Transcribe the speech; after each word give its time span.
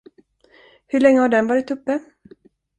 Hur 0.87 0.99
länge 0.99 1.19
har 1.19 1.29
den 1.29 1.47
varit 1.47 1.71
uppe? 1.71 1.99